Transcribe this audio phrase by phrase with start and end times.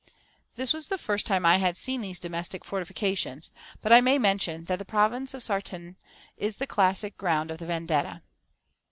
[0.55, 3.51] This was the first time I had seen these domestic fortifications;
[3.81, 5.95] but I may mention that the province of Sartène
[6.37, 8.23] is the classic ground of the Vendetta.